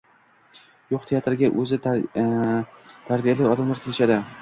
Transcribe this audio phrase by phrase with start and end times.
[0.93, 4.25] Yo‘q, teatrga o‘zi tarbiyali odamlar kelishadi.